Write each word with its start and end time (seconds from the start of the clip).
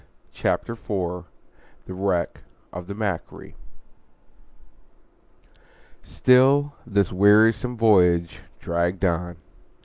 CHAPTER 0.33 0.73
IV 0.73 1.25
THE 1.85 1.93
WRECK 1.93 2.41
OF 2.73 2.87
THE 2.87 2.95
"MACQUARIE" 2.95 3.53
STILL 6.01 6.73
this 6.87 7.13
wearisome 7.13 7.77
voyage 7.77 8.41
dragged 8.59 9.05
on. 9.05 9.35